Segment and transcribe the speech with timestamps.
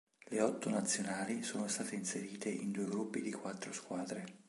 [0.31, 4.39] Le otto nazionali sono state inserite in due gruppi di quattro squadre.